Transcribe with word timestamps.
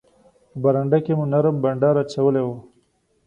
په 0.51 0.57
برنډه 0.63 0.99
کې 1.05 1.13
مو 1.17 1.25
نرم 1.33 1.55
بانډار 1.63 1.95
اچولی 2.03 2.41
وو. 2.45 2.55